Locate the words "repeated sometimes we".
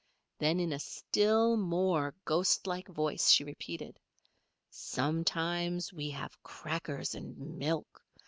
3.43-6.09